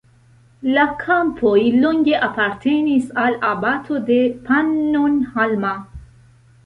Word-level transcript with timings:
La 0.75 0.85
kampoj 1.01 1.59
longe 1.83 2.17
apartenis 2.29 3.13
al 3.25 3.37
abato 3.51 4.01
de 4.09 4.19
Pannonhalma. 4.49 5.77